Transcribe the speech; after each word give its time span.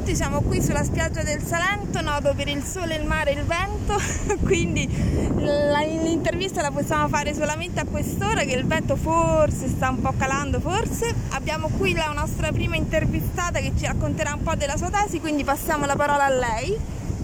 tutti, 0.00 0.16
siamo 0.16 0.40
qui 0.40 0.62
sulla 0.62 0.82
spiaggia 0.82 1.22
del 1.22 1.42
Salento, 1.42 2.00
noto 2.00 2.32
per 2.34 2.48
il 2.48 2.62
sole, 2.62 2.94
il 2.96 3.04
mare 3.04 3.32
e 3.32 3.38
il 3.38 3.44
vento, 3.44 3.98
quindi 4.44 4.88
l'intervista 4.88 6.62
la 6.62 6.70
possiamo 6.70 7.06
fare 7.08 7.34
solamente 7.34 7.80
a 7.80 7.84
quest'ora 7.84 8.42
che 8.42 8.54
il 8.54 8.64
vento 8.66 8.96
forse 8.96 9.68
sta 9.68 9.90
un 9.90 10.00
po' 10.00 10.14
calando, 10.16 10.58
forse. 10.58 11.14
Abbiamo 11.30 11.68
qui 11.76 11.92
la 11.92 12.12
nostra 12.14 12.50
prima 12.50 12.76
intervistata 12.76 13.58
che 13.58 13.72
ci 13.76 13.84
racconterà 13.84 14.32
un 14.32 14.42
po' 14.42 14.54
della 14.54 14.76
sua 14.78 14.88
tesi, 14.88 15.20
quindi 15.20 15.44
passiamo 15.44 15.84
la 15.84 15.96
parola 15.96 16.24
a 16.24 16.30
lei. 16.30 16.78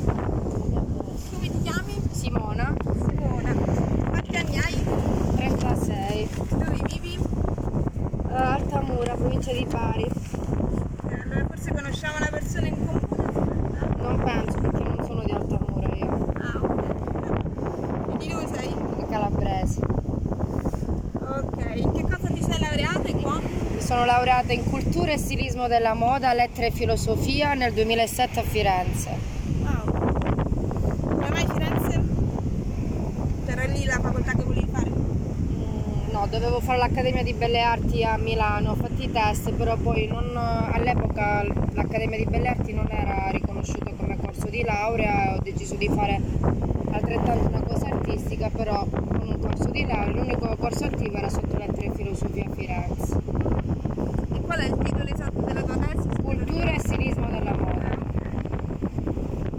Come 0.04 1.50
ti 1.50 1.62
chiami? 1.62 2.02
Simona, 2.12 2.74
Simona. 3.08 3.52
Quanti 4.10 4.36
anni 4.36 4.58
hai? 4.58 4.84
36, 5.36 6.28
Dove 6.50 6.78
vivi? 6.88 7.18
Altamura, 8.32 9.14
provincia 9.14 9.52
di 9.52 9.64
Bari. 9.64 10.25
Forse 11.56 11.72
conosciamo 11.72 12.16
una 12.18 12.28
persona 12.30 12.66
in 12.66 12.76
comune. 12.86 13.94
Non 13.96 14.22
penso 14.22 14.58
perché 14.60 14.82
non 14.82 15.04
sono 15.06 15.22
di 15.24 15.30
Altamura 15.32 15.94
io, 15.96 16.32
Ah, 16.34 16.58
ok. 16.60 18.04
Quindi 18.04 18.28
dove 18.28 18.46
sei? 18.52 18.74
calabrese. 19.08 19.80
Ok, 19.80 21.72
in 21.76 21.92
che 21.92 22.02
cosa 22.02 22.28
ti 22.32 22.42
sei 22.42 22.60
laureata 22.60 23.10
qua? 23.20 23.40
Mi 23.40 23.80
sono 23.80 24.04
laureata 24.04 24.52
in 24.52 24.64
cultura 24.68 25.12
e 25.12 25.18
stilismo 25.18 25.66
della 25.66 25.94
moda, 25.94 26.32
lettere 26.34 26.66
e 26.68 26.70
filosofia 26.72 27.54
nel 27.54 27.72
2007 27.72 28.40
a 28.40 28.42
Firenze. 28.42 29.10
Wow. 29.62 29.92
Come 31.00 31.28
mai 31.30 31.46
Firenze? 31.46 32.02
Era 33.46 33.64
lì 33.64 33.84
la 33.84 33.98
facoltà 34.00 34.32
che 34.32 34.42
volevi 34.44 34.68
fare? 34.70 34.90
Mm, 34.90 36.10
No, 36.26 36.32
dovevo 36.32 36.58
fare 36.58 36.78
l'Accademia 36.78 37.22
di 37.22 37.34
Belle 37.34 37.60
Arti 37.60 38.02
a 38.02 38.16
Milano, 38.16 38.72
ho 38.72 38.74
fatto 38.74 39.00
i 39.00 39.12
test, 39.12 39.52
però 39.52 39.76
poi 39.76 40.08
non- 40.08 40.36
all'epoca 40.36 41.44
l'Accademia 41.72 42.16
di 42.18 42.24
Belle 42.24 42.48
Arti 42.48 42.72
non 42.72 42.88
era 42.90 43.28
riconosciuta 43.30 43.92
come 43.96 44.16
corso 44.16 44.48
di 44.48 44.64
laurea 44.64 45.30
e 45.30 45.36
ho 45.36 45.40
deciso 45.40 45.76
di 45.76 45.88
fare 45.88 46.20
altrettanto 46.90 47.46
una 47.46 47.60
cosa 47.60 47.86
artistica, 47.86 48.48
però 48.48 48.84
con 48.90 49.20
un 49.28 49.38
corso 49.38 49.70
di 49.70 49.86
laurea, 49.86 50.12
l'unico 50.20 50.56
corso 50.56 50.86
attivo 50.86 51.16
era 51.16 51.28
sotto 51.28 51.56
lettere 51.58 51.86
e 51.86 51.92
filosofia 51.94 52.44
a 52.44 52.54
Firenze. 52.56 53.16
E 54.34 54.40
qual 54.40 54.58
è 54.58 54.64
il 54.64 54.78
titolo 54.82 55.04
esatto 55.08 55.40
della 55.42 55.62
tua 55.62 55.76
tesi? 55.76 56.08
Cultura 56.22 56.72
e 56.72 56.78
stilismo 56.80 57.26
della 57.30 57.54
moda. 57.54 57.96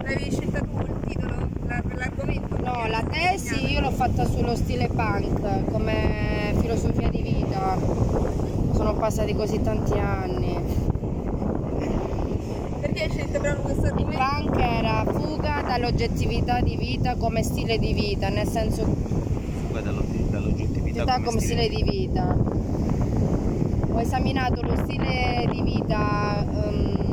L'avevi 0.02 0.30
scelta 0.30 0.60
tu 0.60 0.80
il 0.80 1.00
titolo 1.06 1.48
l'argomento? 1.66 2.56
No, 2.62 2.86
la 2.88 3.02
tesi 3.08 3.72
io 3.72 3.80
l'ho 3.80 3.90
fatta 3.90 4.26
sullo 4.26 4.54
stile 4.54 4.88
punk, 4.88 5.70
come 5.70 6.47
filosofia 6.68 7.08
di 7.08 7.22
vita. 7.22 7.78
Sono 8.74 8.94
passati 8.94 9.34
così 9.34 9.62
tanti 9.62 9.98
anni. 9.98 10.54
Perché 12.80 13.04
hai 13.04 13.10
scelto 13.10 13.40
proprio 13.40 13.62
questo 13.62 13.86
Il 13.86 14.04
punk 14.04 14.58
era 14.58 15.02
fuga 15.04 15.62
dall'oggettività 15.66 16.60
di 16.60 16.76
vita 16.76 17.16
come 17.16 17.42
stile 17.42 17.78
di 17.78 17.94
vita, 17.94 18.28
nel 18.28 18.46
senso 18.46 18.84
Fuga 18.84 19.80
dallo- 19.80 20.04
dall'oggettività 20.28 21.04
vita 21.04 21.20
come 21.22 21.40
stile 21.40 21.68
di 21.68 21.82
vita. 21.82 22.36
Ho 23.90 24.00
esaminato 24.00 24.60
lo 24.60 24.76
stile 24.84 25.48
di 25.50 25.62
vita, 25.62 26.44
ehm, 26.44 27.07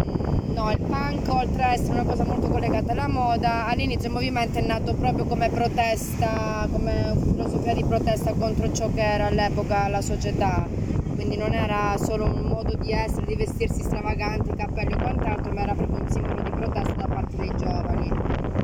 no, 0.56 0.72
il 0.72 0.80
punk 0.80 1.28
oltre 1.30 1.64
a 1.64 1.74
essere 1.74 1.92
una 1.94 2.04
cosa 2.04 2.24
molto 2.24 2.48
collegata 2.50 2.92
alla 2.94 3.08
moda, 3.08 3.68
all'inizio 3.68 4.08
il 4.08 4.14
movimento 4.14 4.58
è 4.58 4.62
nato 4.62 4.94
proprio 4.96 5.26
come 5.26 5.50
protesta, 5.50 6.68
come 6.72 7.14
filosofia 7.32 7.74
di 7.74 7.84
protesta 7.84 8.34
contro 8.34 8.72
ciò 8.72 8.90
che 8.92 9.02
era 9.04 9.28
all'epoca 9.28 9.88
la 9.88 10.02
società. 10.02 10.68
Quindi 11.14 11.38
non 11.38 11.54
era 11.54 11.96
solo 11.98 12.26
un 12.26 12.48
modo 12.48 12.76
di 12.76 12.92
essere, 12.92 13.26
di 13.26 13.36
vestirsi 13.36 13.84
stravaganti, 13.84 14.54
cappelli 14.56 14.94
e 14.94 14.98
quant'altro, 15.00 15.52
ma 15.52 15.62
era 15.62 15.74
proprio 15.76 16.00
un 16.00 16.10
simbolo 16.10 16.42
di 16.42 16.52
protesta 16.52 16.94
da 16.96 17.08
parte 17.08 17.38
dei 17.38 17.56
giovani. 17.56 18.12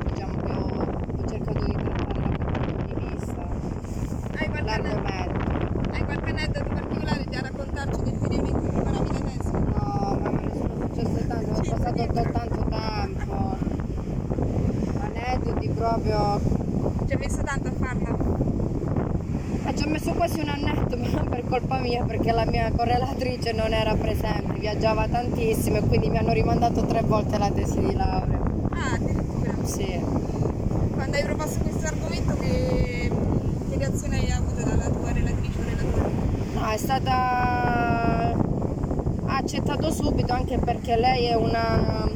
Diciamo 0.03 0.37
che 0.43 0.51
ho, 0.53 0.89
ho 1.17 1.25
cercato 1.27 1.63
di 1.63 1.77
trattare 1.77 2.19
da 2.21 2.29
quel 2.29 2.47
punto 2.47 2.83
di 2.83 2.93
vista 2.95 3.41
Hai 4.37 4.47
qualche, 4.49 4.71
aneddoto, 4.71 5.03
l'argomento. 5.03 5.89
hai 5.91 6.03
qualche 6.03 6.29
aneddoto 6.29 6.69
particolare 6.73 7.25
da 7.29 7.39
raccontarci 7.41 8.01
del 8.03 8.17
periodo 8.19 8.49
in 8.49 8.57
cui 8.59 8.69
preparavi 8.69 9.11
la 9.11 9.19
tesi? 9.21 9.51
No, 9.51 10.17
ma 10.19 10.29
me 10.31 10.45
ne 10.45 10.53
sono 10.53 10.75
successe 10.77 11.27
tante, 11.27 11.51
ho 11.51 11.63
passato 11.63 12.07
t- 12.07 12.31
tanto 12.31 12.65
tempo. 12.69 13.57
Aneddoti 14.99 15.69
proprio. 15.69 16.39
Ci 17.05 17.10
hai 17.10 17.10
messo 17.21 17.43
tanto 17.43 17.67
a 17.67 17.71
farla? 17.71 18.17
Eh, 19.65 19.75
ci 19.75 19.83
ho 19.83 19.87
messo 19.89 20.11
quasi 20.13 20.39
un 20.39 20.49
annetto, 20.49 20.97
ma 20.97 21.07
non 21.09 21.29
per 21.29 21.43
colpa 21.47 21.77
mia, 21.79 22.03
perché 22.03 22.31
la 22.31 22.45
mia 22.45 22.71
correlatrice 22.71 23.51
non 23.51 23.73
era 23.73 23.95
presente, 23.95 24.59
viaggiava 24.59 25.07
tantissimo 25.07 25.77
e 25.77 25.81
quindi 25.81 26.09
mi 26.09 26.17
hanno 26.17 26.33
rimandato 26.33 26.83
tre 26.85 27.01
volte 27.01 27.37
la 27.37 27.51
tesi 27.51 27.79
di 27.79 27.93
laurea. 27.93 28.39
Ah, 28.71 28.93
addirittura. 28.95 29.53
Sì. 29.63 29.99
Quando 30.93 31.15
hai 31.17 31.23
proposto 31.23 31.59
questo 31.59 31.85
argomento 31.85 32.35
che, 32.37 33.11
che 33.69 33.77
reazione 33.77 34.17
hai 34.17 34.31
avuto 34.31 34.63
dalla 34.63 34.89
tua 34.89 35.11
relatrice 35.11 35.59
o 35.59 35.63
relatore? 35.63 36.09
No, 36.55 36.67
è 36.69 36.77
stata 36.77 38.33
accettato 39.25 39.91
subito 39.91 40.33
anche 40.33 40.57
perché 40.57 40.95
lei 40.95 41.25
è 41.25 41.35
una 41.35 42.09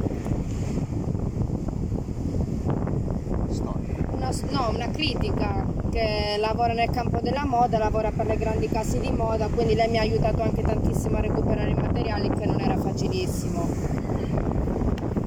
Storia. 3.48 3.94
una, 4.12 4.25
no, 4.50 4.70
una 4.72 4.88
critica 4.90 5.64
che 5.90 6.36
lavora 6.38 6.72
nel 6.74 6.90
campo 6.90 7.20
della 7.20 7.44
moda, 7.44 7.78
lavora 7.78 8.10
per 8.10 8.26
le 8.26 8.36
grandi 8.36 8.68
case 8.68 9.00
di 9.00 9.10
moda, 9.10 9.46
quindi 9.48 9.74
lei 9.74 9.88
mi 9.88 9.98
ha 9.98 10.02
aiutato 10.02 10.42
anche 10.42 10.62
tantissimo 10.62 11.16
a 11.16 11.20
recuperare 11.20 11.70
i 11.70 11.74
materiali 11.74 12.28
che 12.30 12.46
non 12.46 12.60
era 12.60 12.76
facilissimo. 12.76 13.68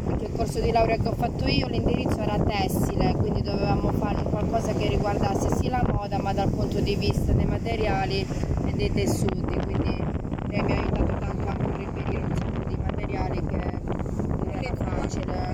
Perché 0.06 0.26
il 0.26 0.32
corso 0.36 0.60
di 0.60 0.72
laurea 0.72 0.98
che 0.98 1.08
ho 1.08 1.14
fatto 1.14 1.46
io, 1.48 1.68
l'indirizzo 1.68 2.20
era 2.20 2.38
tessile, 2.40 3.14
quindi 3.14 3.42
dovevamo 3.42 3.92
fare 3.94 4.22
qualcosa 4.24 4.74
che 4.74 4.88
riguardasse 4.88 5.56
sì 5.56 5.70
la 5.70 5.84
moda, 5.92 6.18
ma 6.20 6.34
dal 6.34 6.50
punto 6.50 6.80
di 6.80 6.96
vista 6.96 7.32
dei 7.32 7.46
materiali 7.46 8.26
e 8.66 8.72
dei 8.74 8.92
tessuti, 8.92 9.42
quindi 9.42 10.04
lei 10.50 10.62
mi 10.64 10.72
ha 10.72 10.76
aiutato 10.76 11.16
tanto 11.20 11.48
anche 11.48 11.72
a 11.72 11.78
reperire 11.78 12.24
un 12.24 12.36
sacco 12.36 12.68
di 12.68 12.76
materiali 12.76 13.42
che 13.48 13.80
non 14.28 14.60
era 14.62 14.76
facile. 14.76 15.54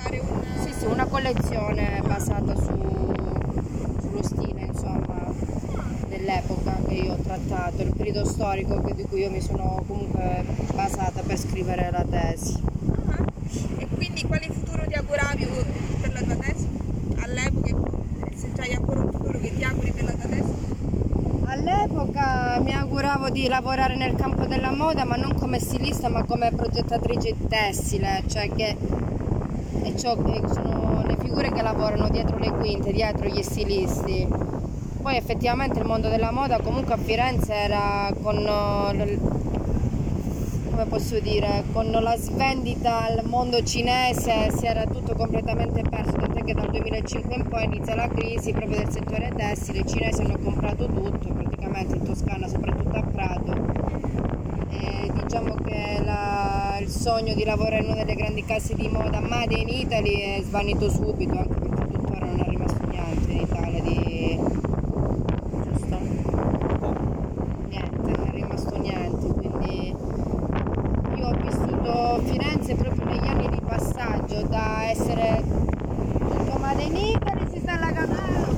Sì, 0.61 0.73
sì, 0.77 0.85
una 0.85 1.05
collezione 1.05 2.01
basata 2.05 2.55
su- 2.55 3.13
sullo 3.99 4.23
stile, 4.23 4.61
insomma, 4.65 5.33
dell'epoca 6.07 6.77
che 6.84 6.84
io 6.95 7.13
ho 7.13 7.17
trattato, 7.17 7.81
il 7.81 7.94
periodo 7.95 8.25
storico 8.25 8.79
di 8.94 9.03
cui 9.03 9.22
io 9.22 9.29
mi 9.31 9.41
sono 9.41 9.83
comunque 9.88 10.44
basata 10.73 11.22
per 11.22 11.38
scrivere 11.38 11.89
la 11.91 12.06
tesi. 12.09 12.59
Ah, 13.09 13.23
E 13.78 13.88
quindi 13.88 14.23
quale 14.25 14.47
futuro 14.51 14.83
ti 14.88 14.94
auguravi 14.94 15.47
per 16.01 16.13
la 16.13 16.22
tua 16.22 16.35
tesi? 16.35 16.67
All'epoca, 17.19 17.78
se 18.35 18.51
c'hai 18.56 18.73
ancora 18.73 19.00
un 19.01 19.11
futuro 19.11 19.39
che 19.39 19.53
ti 19.56 19.63
auguri 19.63 19.91
per 19.91 20.03
la 20.03 20.11
tua 20.11 20.29
tesi? 20.29 20.53
All'epoca 21.45 22.59
mi 22.63 22.73
auguravo 22.73 23.29
di 23.29 23.47
lavorare 23.47 23.95
nel 23.95 24.16
campo 24.16 24.45
della 24.45 24.72
moda, 24.72 25.06
ma 25.06 25.16
non 25.16 25.33
come 25.35 25.59
stilista, 25.59 26.09
ma 26.09 26.23
come 26.23 26.51
progettatrice 26.51 27.35
tessile, 27.47 28.23
cioè 28.27 28.50
che 28.51 28.75
e 29.83 29.97
ciò 29.97 30.16
che 30.16 30.41
sono 30.51 31.03
le 31.06 31.16
figure 31.19 31.51
che 31.51 31.62
lavorano 31.62 32.09
dietro 32.09 32.38
le 32.38 32.51
quinte, 32.51 32.91
dietro 32.91 33.27
gli 33.27 33.41
stilisti. 33.41 34.27
Poi 35.05 35.17
effettivamente 35.17 35.77
il 35.77 35.85
mondo 35.85 36.09
della 36.09 36.31
moda 36.31 36.59
comunque 36.59 36.95
a 36.95 36.97
Firenze 36.97 37.53
era 37.53 38.11
con 38.23 38.38
eh, 38.38 39.19
come 40.71 40.85
posso 40.88 41.19
dire, 41.19 41.63
con 41.71 41.91
la 41.91 42.16
svendita 42.17 43.03
al 43.03 43.21
mondo 43.25 43.61
cinese 43.63 44.49
si 44.51 44.65
era 44.65 44.83
tutto 44.85 45.13
completamente 45.15 45.83
perso, 45.88 46.13
tant'è 46.13 46.44
che 46.44 46.53
dal 46.55 46.71
2005 46.71 47.35
in 47.35 47.47
poi 47.47 47.65
inizia 47.65 47.94
la 47.95 48.07
crisi 48.07 48.51
proprio 48.51 48.77
del 48.79 48.89
settore 48.89 49.31
tessile, 49.35 49.79
i 49.79 49.85
cinesi 49.88 50.21
hanno 50.23 50.39
comprato 50.39 50.85
tutto, 50.88 51.29
praticamente 51.33 51.95
in 51.97 52.03
Toscana, 52.03 52.47
soprattutto 52.47 52.97
a 52.97 53.03
Prato. 53.03 53.53
E 54.69 55.11
diciamo 55.13 55.53
che 55.63 56.01
la- 56.03 56.77
il 56.81 56.89
sogno 56.89 57.33
di 57.35 57.44
lavorare 57.44 57.83
in 57.83 57.91
una 57.91 58.03
delle 58.03 58.15
grandi 58.15 58.44
case 58.44 58.73
di 58.75 58.88
moda 58.89 59.19
Made 59.21 59.53
in 59.55 59.69
Italy 59.69 60.19
è 60.38 60.41
svanito 60.44 60.89
subito, 60.89 61.38
anche 61.38 61.59
perché 61.59 61.88
tuttora 61.91 62.25
non 62.25 62.39
è 62.39 62.50
rimasto 62.50 62.85
niente 62.88 63.31
in 63.31 63.39
Italia 63.41 63.81
di... 63.81 64.39
giusto? 65.63 65.97
Niente, 67.69 68.12
non 68.18 68.27
è 68.27 68.31
rimasto 68.31 68.77
niente, 68.77 69.27
quindi 69.27 69.95
io 71.15 71.27
ho 71.27 71.33
vissuto 71.41 72.21
Firenze 72.25 72.75
proprio 72.75 73.06
negli 73.06 73.27
anni 73.27 73.50
di 73.50 73.62
passaggio, 73.65 74.41
da 74.44 74.89
essere 74.89 75.44
tutto 76.19 76.57
Made 76.59 76.83
in 76.83 76.95
Italy, 76.95 77.47
si 77.51 77.59
sta 77.59 77.73
alla 77.73 77.91
Camelot. 77.91 78.53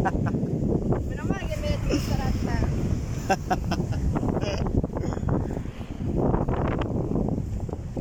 Meno 0.00 1.24
male 1.26 1.44
che 1.46 1.56
mi 1.60 1.66
hai 1.66 1.76
detto 1.76 1.92
di 1.92 1.98
stare 1.98 2.22
attento. 2.22 2.78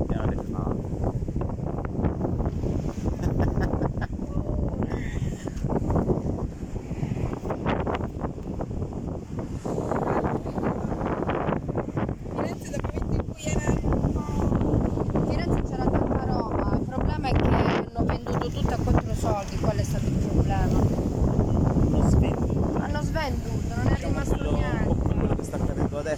Piano 0.07 0.25
le 0.25 0.36
mani. 0.48 0.90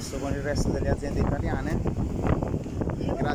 successo 0.02 0.18
con 0.18 0.34
il 0.34 0.42
resto 0.42 0.70
delle 0.70 0.90
aziende 0.90 1.20
italiane? 1.20 1.80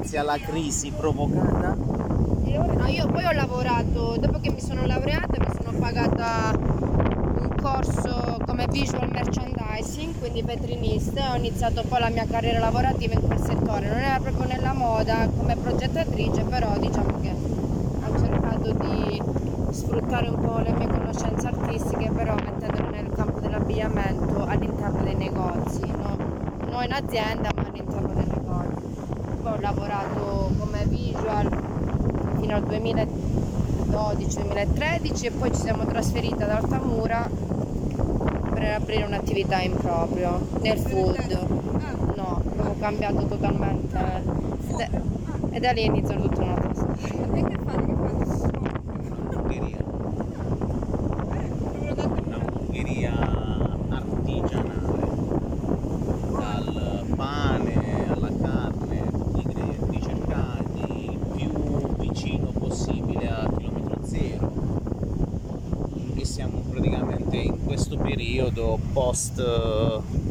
Grazie 0.07 0.21
alla 0.21 0.39
crisi 0.39 0.93
provocata? 0.93 1.75
No, 1.75 2.87
io 2.87 3.09
poi 3.09 3.25
ho 3.25 3.33
lavorato, 3.33 4.15
dopo 4.17 4.39
che 4.39 4.53
mi 4.53 4.61
sono 4.61 4.87
laureata 4.87 5.37
mi 5.37 5.53
sono 5.61 5.77
pagata 5.81 6.57
un 6.57 7.53
corso 7.61 8.39
come 8.47 8.69
visual 8.71 9.11
merchandising, 9.11 10.17
quindi 10.21 10.43
vetrinista, 10.43 11.33
ho 11.33 11.37
iniziato 11.37 11.83
poi 11.89 11.99
la 11.99 12.11
mia 12.11 12.25
carriera 12.25 12.61
lavorativa 12.61 13.15
in 13.15 13.21
quel 13.27 13.41
settore. 13.41 13.89
Non 13.89 13.99
era 13.99 14.21
proprio 14.21 14.47
nella 14.47 14.73
moda 14.75 15.29
come 15.37 15.57
progettatrice, 15.57 16.45
però 16.45 16.79
diciamo 16.79 17.21
che 17.21 17.31
ho 18.05 18.19
cercato 18.21 18.73
di 18.75 19.21
sfruttare 19.73 20.29
un 20.29 20.41
po' 20.41 20.59
le 20.59 20.71
mie 20.71 20.87
conoscenze 20.87 21.49
artistiche, 21.49 22.13
però 22.13 22.37
mettendole 22.37 23.03
nel 23.03 23.11
campo 23.13 23.41
dell'abbigliamento 23.41 24.45
all'interno 24.45 25.03
dei 25.03 25.17
negozi, 25.17 25.85
no? 25.85 26.17
non 26.71 26.85
in 26.85 26.93
azienda 26.93 27.51
ma 27.57 27.63
all'interno 27.67 28.13
dei 28.15 28.36
Poi 29.47 29.55
ho 29.55 29.61
lavorato 29.61 30.51
come 30.59 30.85
visual 30.89 31.49
fino 32.41 32.57
al 32.57 32.63
2012-2013 32.65 35.25
e 35.27 35.31
poi 35.31 35.55
ci 35.55 35.61
siamo 35.61 35.87
trasferiti 35.87 36.43
ad 36.43 36.51
Altamura 36.51 37.31
per 38.55 38.75
aprire 38.81 39.05
un'attività 39.05 39.61
in 39.61 39.77
proprio 39.77 40.45
nel 40.63 40.77
food. 40.79 41.47
No, 42.17 42.43
abbiamo 42.45 42.75
cambiato 42.81 43.25
totalmente 43.27 44.25
e 45.53 45.61
da 45.61 45.71
lì 45.71 45.83
è 45.83 45.87
iniziata 45.87 46.21
tutta 46.23 46.43
un'altra 46.43 46.75
storia. 46.75 47.35
E 47.35 47.45
che 47.45 47.57
fate? 47.65 47.87
Che 47.87 47.95
fate? 47.95 48.25
Ungheria. 49.37 49.79
Proprio 51.71 51.95
da- 51.95 52.11
Una 52.25 52.39
Ungheria 52.59 53.13
artigianale. 53.91 55.05
Dal 56.31 57.05
pane 57.17 57.75
alla 58.13 58.31
carne, 58.43 59.03
tutti 59.11 59.39
gli 59.39 59.41
ingredienti 59.41 60.03
cercati 60.03 61.11
il 61.11 61.19
più 61.37 61.51
vicino 61.97 62.51
possibile 62.59 63.29
a 63.29 63.49
chilometro 63.57 63.99
zero. 64.05 64.51
E 66.15 66.25
siamo 66.25 66.59
praticamente 66.71 67.37
in 67.37 67.65
questo 67.65 67.97
periodo 68.47 68.79
post, 68.93 69.43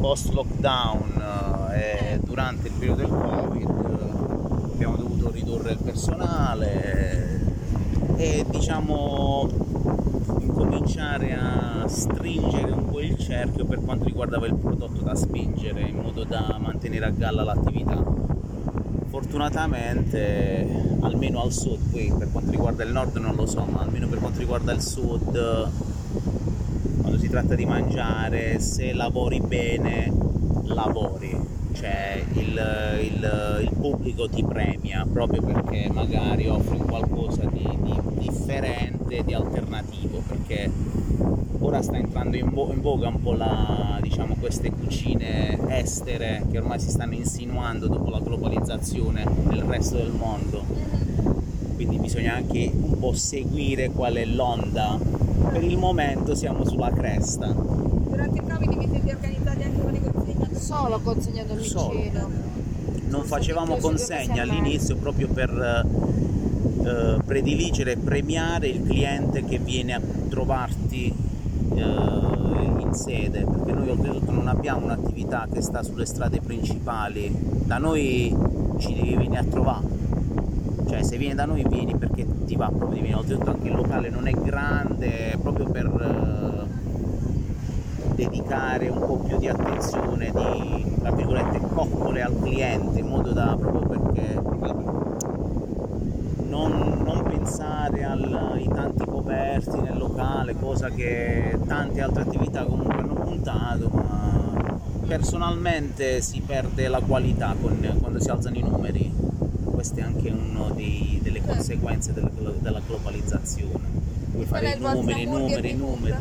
post 0.00 0.32
lockdown 0.32 1.70
eh, 1.72 2.14
e 2.14 2.18
durante 2.22 2.68
il 2.68 2.74
periodo 2.74 3.02
del 3.02 3.10
covid 3.10 3.68
eh, 3.68 4.72
abbiamo 4.72 4.96
dovuto 4.96 5.30
ridurre 5.30 5.72
il 5.72 5.78
personale 5.82 7.40
e 8.16 8.44
diciamo 8.48 9.48
incominciare 10.40 11.34
a 11.34 11.86
stringere 11.88 12.70
un 12.70 12.86
po' 12.86 13.00
il 13.00 13.18
cerchio 13.18 13.66
per 13.66 13.80
quanto 13.80 14.04
riguardava 14.04 14.46
il 14.46 14.54
prodotto 14.54 15.02
da 15.02 15.14
spingere 15.14 15.82
in 15.82 15.96
modo 15.96 16.24
da 16.24 16.56
mantenere 16.58 17.04
a 17.04 17.10
galla 17.10 17.44
l'attività. 17.44 18.02
Fortunatamente, 19.08 20.96
almeno 21.00 21.42
al 21.42 21.52
sud, 21.52 21.90
qui 21.90 22.12
per 22.16 22.30
quanto 22.32 22.50
riguarda 22.50 22.82
il 22.82 22.92
nord 22.92 23.16
non 23.16 23.34
lo 23.34 23.46
so, 23.46 23.64
ma 23.70 23.80
almeno 23.80 24.08
per 24.08 24.18
quanto 24.18 24.38
riguarda 24.38 24.72
il 24.72 24.82
sud, 24.82 25.70
tratta 27.36 27.54
di 27.54 27.66
mangiare, 27.66 28.58
se 28.60 28.94
lavori 28.94 29.40
bene, 29.40 30.10
lavori. 30.64 31.38
Cioè 31.74 32.24
il, 32.32 32.58
il- 33.02 33.58
il 33.60 33.70
pubblico 33.78 34.26
ti 34.26 34.42
premia 34.42 35.06
proprio 35.10 35.42
perché 35.42 35.90
magari 35.92 36.48
offri 36.48 36.78
qualcosa 36.78 37.44
di, 37.44 37.68
di 37.82 38.00
differente, 38.20 39.22
di 39.22 39.34
alternativo, 39.34 40.22
perché 40.26 40.70
ora 41.58 41.82
sta 41.82 41.98
entrando 41.98 42.38
in, 42.38 42.48
vo- 42.48 42.72
in 42.72 42.80
voga 42.80 43.08
un 43.08 43.20
po' 43.20 43.34
la, 43.34 43.98
diciamo, 44.00 44.36
queste 44.40 44.70
cucine 44.70 45.58
estere 45.68 46.42
che 46.50 46.56
ormai 46.56 46.80
si 46.80 46.88
stanno 46.88 47.12
insinuando 47.16 47.86
dopo 47.86 48.08
la 48.08 48.20
globalizzazione 48.20 49.26
nel 49.48 49.60
resto 49.62 49.96
del 49.96 50.12
mondo. 50.12 50.64
Quindi 51.74 51.98
bisogna 51.98 52.34
anche 52.36 52.70
un 52.72 52.98
po' 52.98 53.12
seguire 53.12 53.90
qual 53.90 54.14
è 54.14 54.24
l'onda. 54.24 55.15
Per 55.56 55.64
il 55.64 55.78
momento 55.78 56.34
siamo 56.34 56.66
sulla 56.66 56.90
cresta. 56.90 57.46
Durante 57.46 58.36
il 58.36 58.44
Covid 58.46 58.76
vi 58.76 58.88
siete 58.90 59.14
organizzati 59.14 59.62
anche 59.62 59.80
con 59.80 59.90
le 59.90 60.00
consegne? 60.00 60.58
Solo 60.58 61.00
consegna 61.02 61.42
a 61.42 61.44
domicilio. 61.46 61.80
Solo. 61.80 62.30
Non 63.08 63.24
facevamo 63.24 63.76
Chiusi 63.76 63.80
due 63.80 63.88
consegna 63.88 64.26
mesi 64.26 64.36
e 64.36 64.40
all'inizio 64.40 64.96
proprio 64.96 65.28
per 65.28 65.86
eh, 66.84 67.22
prediligere 67.24 67.92
e 67.92 67.96
premiare 67.96 68.66
il 68.66 68.82
cliente 68.82 69.46
che 69.46 69.58
viene 69.58 69.94
a 69.94 70.00
trovarti 70.28 71.06
eh, 71.74 71.82
in 71.82 72.90
sede, 72.92 73.46
perché 73.46 73.72
noi 73.72 73.88
oltretutto 73.88 74.32
non 74.32 74.48
abbiamo 74.48 74.84
un'attività 74.84 75.48
che 75.50 75.62
sta 75.62 75.82
sulle 75.82 76.04
strade 76.04 76.38
principali, 76.42 77.34
da 77.64 77.78
noi 77.78 78.36
ci 78.76 78.92
devi 78.92 79.14
venire 79.14 79.38
a 79.38 79.44
trovare. 79.44 79.86
Cioè 80.86 81.02
se 81.02 81.16
vieni 81.16 81.34
da 81.34 81.46
noi 81.46 81.64
vieni 81.66 81.96
perché 81.96 82.26
ti 82.46 82.56
va 82.56 82.68
proprio 82.68 82.94
di 82.94 83.00
venire, 83.00 83.18
oltretutto 83.18 83.50
anche 83.50 83.68
il 83.68 83.74
locale 83.74 84.08
non 84.08 84.26
è 84.28 84.32
grande, 84.32 85.36
proprio 85.42 85.68
per 85.68 85.84
eh, 85.84 86.66
dedicare 88.14 88.88
un 88.88 89.00
po' 89.00 89.16
più 89.16 89.36
di 89.38 89.48
attenzione, 89.48 90.30
di 90.32 90.94
tra 91.00 91.10
virgolette 91.10 91.60
coccole 91.60 92.22
al 92.22 92.38
cliente, 92.40 93.00
in 93.00 93.06
modo 93.06 93.32
da 93.32 93.56
proprio 93.58 93.86
perché 93.86 94.40
non, 96.48 97.02
non 97.04 97.22
pensare 97.24 98.04
ai 98.04 98.68
tanti 98.72 99.04
coperti 99.04 99.80
nel 99.80 99.98
locale, 99.98 100.54
cosa 100.54 100.88
che 100.88 101.58
tante 101.66 102.00
altre 102.00 102.22
attività 102.22 102.64
comunque 102.64 102.94
hanno 102.94 103.14
puntato, 103.14 103.90
ma 103.92 104.54
personalmente 105.06 106.20
si 106.20 106.40
perde 106.40 106.88
la 106.88 107.00
qualità 107.00 107.54
con- 107.60 107.96
quando 108.00 108.20
si 108.20 108.30
alzano 108.30 108.56
i 108.56 108.62
numeri. 108.62 109.12
Questa 109.64 110.00
è 110.00 110.04
anche 110.04 110.30
una 110.30 110.70
delle 110.74 111.25
conseguenze 111.46 112.12
della, 112.12 112.30
della 112.58 112.80
globalizzazione. 112.86 114.04
È 114.38 114.42
fare 114.44 114.72
i 114.72 114.78
numeri, 114.78 115.24
numeri, 115.24 115.74
numeri. 115.74 116.14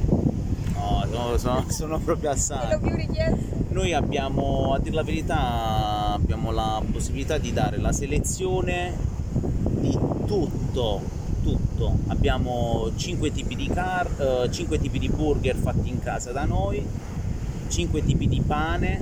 No, 0.74 1.06
sono, 1.12 1.38
sono- 1.38 1.66
sono 1.70 2.00
proprio 2.00 2.32
assai. 2.32 2.78
Noi 3.70 3.94
abbiamo, 3.94 4.74
a 4.74 4.80
dire 4.80 4.96
la 4.96 5.04
verità, 5.04 6.14
abbiamo 6.14 6.52
la 6.52 6.82
possibilità 6.92 7.38
di 7.38 7.52
dare 7.52 7.78
la 7.78 7.92
selezione 7.92 8.94
di 9.80 9.92
tutto, 10.26 11.02
tutto. 11.44 11.98
Abbiamo 12.08 12.90
5 12.96 13.32
tipi 13.32 13.56
di 13.56 13.68
car, 13.68 14.48
5 14.50 14.80
tipi 14.80 15.00
di 15.00 15.10
burger 15.10 15.56
fatti 15.58 15.90
in 15.90 16.00
casa 16.00 16.32
da 16.32 16.46
noi, 16.46 16.86
5 17.68 18.04
tipi 18.06 18.28
di 18.28 18.42
pane, 18.42 18.98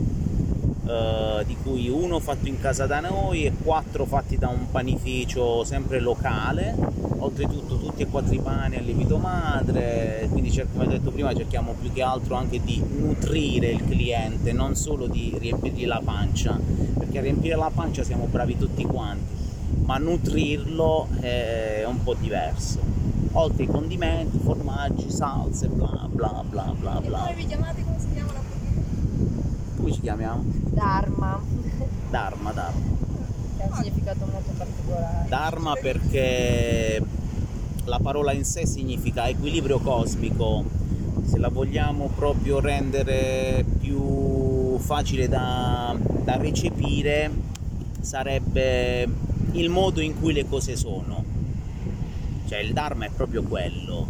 eh, 0.87 1.22
di 1.43 1.55
cui 1.61 1.89
uno 1.89 2.19
fatto 2.19 2.47
in 2.47 2.59
casa 2.59 2.85
da 2.85 2.99
noi 2.99 3.45
e 3.45 3.53
4 3.63 4.05
fatti 4.05 4.37
da 4.37 4.47
un 4.47 4.71
panificio 4.71 5.63
sempre 5.63 5.99
locale. 5.99 6.75
Oltretutto 7.23 7.77
tutti 7.77 8.01
e 8.01 8.07
quattro 8.07 8.33
i 8.33 8.39
pani 8.39 8.75
a 8.75 8.81
lievito 8.81 9.17
madre, 9.17 10.27
quindi 10.29 10.51
come 10.71 10.85
ho 10.85 10.87
detto 10.87 11.09
prima 11.11 11.33
cerchiamo 11.33 11.73
più 11.79 11.91
che 11.93 12.01
altro 12.01 12.35
anche 12.35 12.61
di 12.61 12.83
nutrire 12.97 13.69
il 13.69 13.85
cliente, 13.85 14.51
non 14.51 14.75
solo 14.75 15.07
di 15.07 15.33
riempirgli 15.39 15.85
la 15.85 16.01
pancia, 16.03 16.59
perché 16.97 17.19
a 17.19 17.21
riempire 17.21 17.55
la 17.55 17.71
pancia 17.73 18.03
siamo 18.03 18.25
bravi 18.25 18.57
tutti 18.57 18.83
quanti, 18.83 19.33
ma 19.85 19.97
nutrirlo 19.97 21.07
è 21.21 21.85
un 21.87 22.03
po' 22.03 22.13
diverso. 22.13 22.79
Oltre 23.35 23.63
ai 23.63 23.69
condimenti, 23.69 24.37
formaggi, 24.37 25.09
salse, 25.09 25.67
bla 25.67 26.07
bla 26.09 26.43
bla 26.47 26.73
bla 26.77 27.01
E 27.01 27.07
bla. 27.07 27.19
come 27.19 27.33
vi 27.35 27.45
chiamate? 27.47 27.83
Come 27.83 27.99
si 27.99 28.07
chiama 28.13 28.33
la 28.33 28.33
burger? 28.33 28.42
Come 29.83 29.95
ci 29.95 30.01
chiamiamo? 30.01 30.45
Dharma, 30.69 31.43
Dharma, 32.09 32.53
Dharma. 32.53 32.79
che 33.57 33.63
ha 33.63 33.67
un 33.67 33.73
significato 33.83 34.25
molto 34.31 34.51
particolare. 34.57 35.27
Dharma 35.27 35.73
perché 35.73 37.03
la 37.83 37.99
parola 38.01 38.31
in 38.31 38.45
sé 38.45 38.65
significa 38.65 39.27
equilibrio 39.27 39.79
cosmico. 39.79 40.63
Se 41.25 41.37
la 41.37 41.49
vogliamo 41.49 42.07
proprio 42.15 42.61
rendere 42.61 43.65
più 43.81 44.77
facile 44.77 45.27
da, 45.27 45.93
da 45.99 46.37
recepire, 46.37 47.29
sarebbe 47.99 49.05
il 49.51 49.67
modo 49.67 49.99
in 49.99 50.17
cui 50.17 50.31
le 50.31 50.47
cose 50.47 50.77
sono. 50.77 51.25
Cioè 52.47 52.59
il 52.59 52.71
Dharma 52.71 53.03
è 53.03 53.09
proprio 53.13 53.43
quello. 53.43 54.07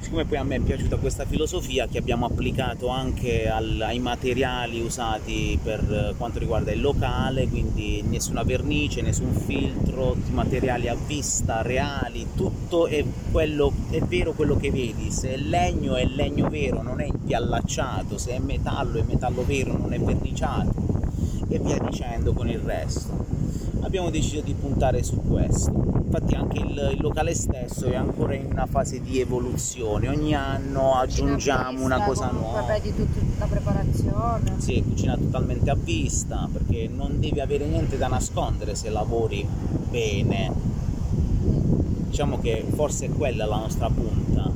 Siccome 0.00 0.24
poi 0.24 0.38
a 0.38 0.44
me 0.44 0.56
è 0.56 0.60
piaciuta 0.60 0.96
questa 0.96 1.26
filosofia 1.26 1.86
che 1.86 1.98
abbiamo 1.98 2.24
applicato 2.24 2.88
anche 2.88 3.48
al- 3.48 3.80
ai 3.80 3.98
materiali 3.98 4.80
usati 4.80 5.58
per 5.62 5.80
eh, 5.80 6.14
quanto 6.16 6.38
riguarda 6.38 6.72
il 6.72 6.80
locale, 6.80 7.48
quindi 7.48 8.02
nessuna 8.06 8.42
vernice, 8.42 9.02
nessun 9.02 9.32
filtro, 9.34 10.16
materiali 10.30 10.88
a 10.88 10.94
vista, 10.94 11.62
reali, 11.62 12.28
tutto 12.34 12.86
è, 12.86 13.04
quello, 13.30 13.72
è 13.90 13.98
vero 14.00 14.32
quello 14.32 14.56
che 14.56 14.70
vedi, 14.70 15.10
se 15.10 15.34
è 15.34 15.36
legno 15.36 15.96
è 15.96 16.04
legno 16.06 16.48
vero, 16.48 16.80
non 16.80 17.00
è 17.00 17.04
impiallacciato, 17.04 18.16
se 18.16 18.32
è 18.32 18.38
metallo 18.38 18.98
è 18.98 19.02
metallo 19.02 19.44
vero, 19.44 19.76
non 19.76 19.92
è 19.92 19.98
verniciato. 19.98 20.86
E 21.50 21.58
via 21.58 21.78
dicendo 21.78 22.32
con 22.32 22.48
il 22.48 22.58
resto. 22.58 23.26
Abbiamo 23.82 24.10
deciso 24.10 24.40
di 24.40 24.54
puntare 24.54 25.02
su 25.02 25.20
questo. 25.22 25.70
Infatti 26.08 26.34
anche 26.34 26.58
il, 26.58 26.90
il 26.94 27.00
locale 27.00 27.34
stesso 27.34 27.84
è 27.86 27.94
ancora 27.94 28.34
in 28.34 28.46
una 28.50 28.66
fase 28.66 29.00
di 29.02 29.20
evoluzione, 29.20 30.08
ogni 30.08 30.34
anno 30.34 30.94
aggiungiamo 30.94 31.84
una 31.84 32.02
cosa 32.02 32.30
nuova. 32.30 32.62
Vedi 32.62 32.94
tutta 32.94 33.20
la 33.38 33.46
preparazione. 33.46 34.54
Sì, 34.56 34.82
cucina 34.82 35.16
totalmente 35.16 35.70
a 35.70 35.76
vista 35.76 36.48
perché 36.50 36.88
non 36.88 37.20
devi 37.20 37.40
avere 37.40 37.66
niente 37.66 37.98
da 37.98 38.08
nascondere 38.08 38.74
se 38.74 38.88
lavori 38.88 39.46
bene. 39.90 40.50
Diciamo 42.08 42.38
che 42.40 42.64
forse 42.74 43.06
è 43.06 43.10
quella 43.10 43.44
la 43.44 43.56
nostra 43.56 43.90
punta. 43.90 44.50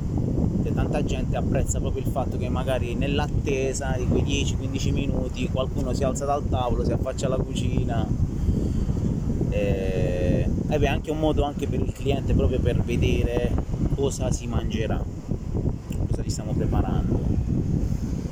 Che 0.63 0.73
tanta 0.73 1.03
gente 1.03 1.37
apprezza 1.37 1.79
proprio 1.79 2.03
il 2.03 2.09
fatto 2.09 2.37
che 2.37 2.49
magari 2.49 2.95
nell'attesa 2.95 3.95
di 3.97 4.07
quei 4.07 4.23
10-15 4.23 4.91
minuti 4.91 5.49
qualcuno 5.51 5.93
si 5.93 6.03
alza 6.03 6.25
dal 6.25 6.47
tavolo, 6.47 6.83
si 6.83 6.93
affaccia 6.93 7.27
alla 7.27 7.37
cucina 7.37 8.07
eh, 9.53 10.49
è 10.67 10.87
anche 10.87 11.11
un 11.11 11.19
modo 11.19 11.43
anche 11.43 11.67
per 11.67 11.79
il 11.79 11.93
cliente 11.93 12.33
proprio 12.33 12.59
per 12.59 12.81
vedere 12.81 13.51
cosa 13.95 14.31
si 14.31 14.47
mangerà, 14.47 15.01
cosa 16.09 16.21
gli 16.23 16.29
stiamo 16.29 16.53
preparando. 16.53 17.21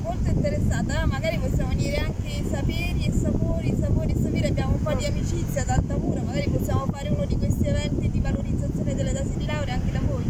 Molto 0.02 0.28
interessata, 0.28 1.06
magari 1.06 1.38
possiamo 1.38 1.68
venire 1.68 1.98
anche 1.98 2.42
saperi 2.50 3.06
e 3.06 3.12
sapori, 3.12 3.74
sapori 3.80 4.12
e 4.12 4.16
saperi, 4.20 4.46
abbiamo 4.48 4.74
un 4.74 4.82
po' 4.82 4.92
di 4.94 5.06
amicizia 5.06 5.62
ad 5.62 5.68
Altamura, 5.68 6.20
magari 6.22 6.48
possiamo 6.50 6.86
fare 6.86 7.08
uno 7.10 7.24
di 7.24 7.38
questi 7.38 7.66
eventi 7.68 8.10
di 8.10 8.20
valorizzazione 8.20 8.94
delle 8.94 9.12
tesi 9.12 9.36
di 9.36 9.46
laurea 9.46 9.74
anche 9.74 9.92
da 9.92 10.00
voi. 10.04 10.24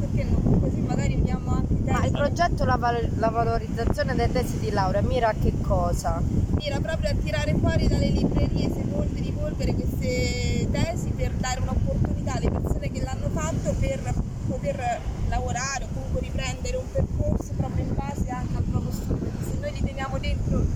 Perché 0.00 0.24
no? 0.24 0.58
Così 0.58 0.80
magari 0.80 1.14
uniamo 1.14 1.50
anche 1.52 1.72
i 1.74 1.80
Ma 1.84 2.04
il 2.06 2.12
progetto 2.12 2.64
la, 2.64 2.76
val- 2.76 3.10
la 3.18 3.28
valorizzazione 3.28 4.14
delle 4.14 4.32
tesi 4.32 4.58
di 4.58 4.70
laurea 4.70 5.02
mira 5.02 5.28
a 5.28 5.34
che 5.40 5.49
cosa? 5.70 6.20
Mira 6.58 6.80
proprio 6.80 7.10
a 7.10 7.14
tirare 7.14 7.54
fuori 7.54 7.86
dalle 7.86 8.08
librerie 8.08 8.68
sepolvere 8.74 9.20
di 9.20 9.30
polvere 9.30 9.72
queste 9.72 10.66
tesi 10.68 11.10
per 11.10 11.30
dare 11.34 11.60
un'opportunità 11.60 12.34
alle 12.34 12.50
persone 12.50 12.90
che 12.90 13.00
l'hanno 13.00 13.28
fatto 13.32 13.72
per 13.78 14.00
poter 14.48 15.00
lavorare 15.28 15.84
o 15.84 15.88
comunque 15.94 16.22
riprendere 16.22 16.76
un 16.76 16.90
percorso 16.90 17.52
proprio 17.56 17.84
in 17.84 17.94
base 17.94 18.30
anche 18.30 18.56
al 18.56 18.64
proprio 18.64 18.90
studio. 18.90 19.30
Se 19.48 19.58
noi 19.60 19.70
li 19.70 19.82
teniamo 19.84 20.18
dentro 20.18 20.66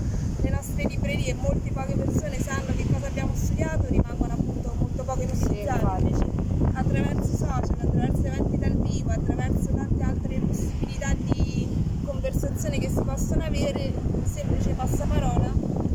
le 0.43 0.51
nostre 0.51 0.85
librerie 0.85 1.31
e 1.31 1.35
molte 1.35 1.73
poche 1.73 1.95
persone 1.95 2.39
sanno 2.41 2.73
che 2.77 2.87
cosa 2.87 3.07
abbiamo 3.07 3.33
studiato, 3.35 3.87
rimangono 3.89 4.33
appunto 4.33 4.75
molto 4.79 5.03
poco 5.03 5.23
inossidate. 5.23 6.07
Invece 6.07 6.25
attraverso 6.73 7.33
i 7.33 7.37
social, 7.37 7.77
attraverso 7.83 8.27
eventi 8.27 8.59
dal 8.59 8.77
vivo, 8.77 9.11
attraverso 9.11 9.75
tante 9.75 10.03
altre 10.05 10.39
possibilità 10.39 11.13
di 11.19 11.67
conversazione 12.05 12.79
che 12.79 12.89
si 12.89 13.01
possono 13.05 13.43
avere, 13.43 14.04
semplice 14.35 14.71
passaparola, 14.71 15.53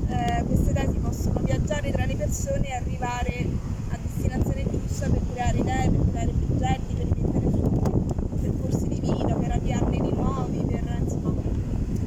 eh, 0.08 0.44
queste 0.46 0.72
tesi 0.72 0.98
possono 1.00 1.40
viaggiare 1.44 1.92
tra 1.92 2.06
le 2.06 2.16
persone 2.16 2.70
e 2.70 2.74
arrivare 2.74 3.46
a 3.90 3.98
destinazione 4.02 4.64
giusta 4.70 5.10
per 5.10 5.20
creare 5.34 5.58
idee, 5.58 5.90
per 5.90 6.10
creare 6.10 6.32
progetti, 6.32 6.94
per 6.94 7.08
rimettere 7.12 7.52
su 7.52 8.40
percorsi 8.42 8.88
di 8.88 9.00
vita, 9.02 9.34
per 9.36 9.52
avviarne 9.52 9.98
di 9.98 10.12
nuovi, 10.14 10.58
per 10.66 10.98
insomma 11.02 11.34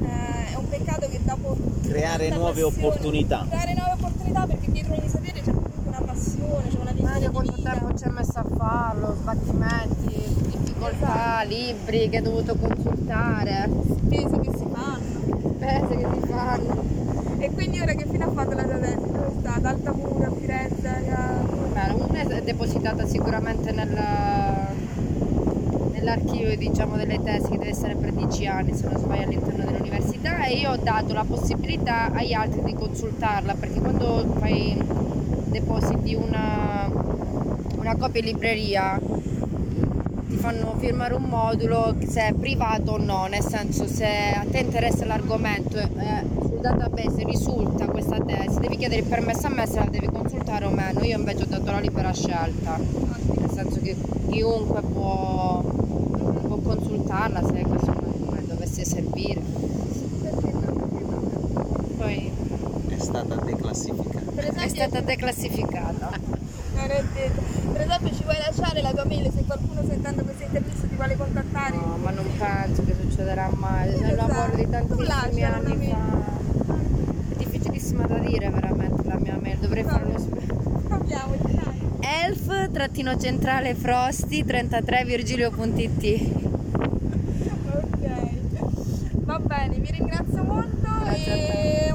eh, 0.05 0.53
è 0.53 0.57
un 0.57 0.69
peccato 0.71 1.09
che 1.09 1.21
dopo 1.23 1.57
creare 1.83 2.29
tanta 2.29 2.43
nuove 2.43 2.63
passione- 2.63 2.87
opportunità. 2.87 3.47
creare 3.49 3.75
nuove 3.75 3.93
opportunità 3.93 4.47
perché 4.47 4.71
dietro 4.73 4.95
ogni 4.95 5.09
sapere 5.09 5.41
c'è 5.43 5.53
comunque 5.53 5.83
una 5.85 6.01
passione, 6.01 6.69
c'è 6.69 6.79
una 6.81 6.93
visione 6.93 7.11
Mario 7.13 7.29
di 7.29 7.35
quanto 7.35 7.53
vita. 7.57 7.71
tempo 7.73 7.95
ci 7.99 8.05
hai 8.05 8.11
messo 8.11 8.39
a 8.39 8.45
farlo, 8.57 9.17
sbattimenti, 9.21 10.35
difficoltà, 10.51 11.43
libri 11.43 12.09
che 12.09 12.17
hai 12.17 12.23
dovuto 12.23 12.57
consultare, 12.57 13.69
spese 13.99 14.41
che 14.41 14.51
si. 14.57 14.71
Spese 15.63 15.97
che 15.97 16.07
ti 16.11 16.27
fanno. 16.27 16.83
E 17.39 17.51
quindi 17.53 17.81
ora 17.81 17.93
che 17.95 18.07
fine 18.11 18.25
ha 18.25 18.31
fatto 18.31 18.55
la 18.55 18.65
tua 18.65 18.79
tesi? 18.79 19.11
Dove 19.13 19.31
sta? 19.39 19.55
Ad 19.55 19.65
Altamura, 19.65 20.27
a 20.27 20.33
Firenze? 20.33 20.89
a- 20.89 21.41
Beh, 21.73 21.93
una 21.95 22.19
è 22.37 22.43
depositata 22.43 23.07
sicuramente 23.07 23.71
nella- 23.73 24.71
nell'archivio 25.93 26.57
diciamo, 26.57 26.97
delle 26.97 27.21
tesi 27.23 27.51
che 27.51 27.59
deve 27.59 27.71
essere 27.71 27.95
per 27.95 28.13
10 28.13 28.47
anni 28.47 28.75
se 28.75 28.89
non 28.89 28.99
sbaglio 28.99 29.23
all'interno 29.23 29.65
dell'università 29.65 30.45
e 30.47 30.55
io 30.57 30.73
ho 30.73 30.77
dato 30.77 31.13
la 31.15 31.25
possibilità 31.25 32.11
agli 32.13 32.33
altri 32.33 32.61
di 32.63 32.75
consultarla 32.75 33.55
perché 33.55 33.81
quando 33.81 34.27
fai 34.39 34.77
depositi 35.47 36.15
una, 36.15 36.91
una 37.79 37.97
copia 37.97 38.21
in 38.21 38.27
libreria 38.27 39.01
fanno 40.43 40.75
firmare 40.77 41.15
un 41.15 41.23
modulo 41.23 41.95
se 42.05 42.27
è 42.27 42.33
privato 42.33 42.93
o 42.93 42.97
no, 42.99 43.27
nel 43.27 43.45
senso 43.45 43.87
se 43.87 44.05
a 44.35 44.45
te 44.51 44.59
interessa 44.59 45.05
l'argomento 45.05 45.79
e 45.79 45.87
sul 46.41 46.59
database 46.61 47.23
risulta 47.25 47.87
questa 47.87 48.19
tesi, 48.21 48.59
devi 48.59 48.77
chiedere 48.77 49.03
il 49.03 49.07
permesso 49.07 49.47
a 49.47 49.51
me 49.51 49.65
se 49.69 49.79
la 49.79 49.87
devi 49.89 50.07
consultare 50.07 50.65
o 50.65 50.71
meno. 50.71 51.01
Io 51.05 51.17
invece 51.17 51.45
ho 51.45 51.47
dato 51.47 51.71
la 51.71 51.79
libera 51.79 52.13
scelta, 52.13 52.77
nel 52.77 53.51
senso 53.55 53.79
che 53.81 53.95
chiunque 54.31 54.81
può, 54.83 55.61
può 55.63 56.57
consultarla 56.57 57.41
se 57.47 57.63
questo 57.63 57.93
dovesse 58.49 58.85
servire. 58.85 59.41
Poi 61.99 62.33
È 62.89 62.99
stata 62.99 63.35
declassificata. 63.37 64.31
Per 64.35 64.45
è 64.45 64.49
esempio, 64.49 64.69
stata 64.69 65.01
declassificata. 65.03 66.11
non 66.75 66.91
è 66.91 67.05
detto. 67.15 67.52
Esempio 67.95 68.17
ci 68.17 68.23
vuoi 68.25 68.37
lasciare 68.39 68.81
la 68.81 68.91
tua 68.91 69.05
mail 69.05 69.31
se 69.31 69.45
qualcuno 69.45 69.83
sentendo 69.87 70.23
questa 70.23 70.45
intervista 70.45 70.87
ti 70.87 70.95
vuole 70.95 71.15
contattare? 71.15 71.77
No, 71.77 71.99
ma 72.03 72.11
non 72.11 72.25
penso 72.39 72.83
che 72.87 72.95
succederà 72.99 73.51
mai. 73.55 73.89
È 73.91 73.97
un 73.99 74.05
Esatto. 74.05 74.33
lavoro 74.33 74.57
di 74.57 74.71
tantissimi 74.71 75.43
una 75.43 75.57
anni 75.57 75.89
fa. 75.91 75.99
È 77.29 77.37
difficilissima 77.37 78.07
da 78.07 78.19
dire 78.19 78.49
veramente 78.49 79.03
la 79.07 79.19
mia 79.19 79.39
mail, 79.39 79.59
dovrei 79.59 79.85
fare 79.85 80.05
uno 80.05 80.19
Proviamoci, 80.89 81.55
dai. 81.55 82.25
elf-centrale 82.25 83.75
frosti 83.75 84.43
33 84.43 85.05
virgilio.it 85.05 86.41
Ok. 87.73 89.15
Va 89.17 89.39
bene, 89.39 89.77
vi 89.77 89.91
ringrazio 89.91 90.43
molto 90.43 90.89
Grazie 91.05 91.89
e 91.89 91.93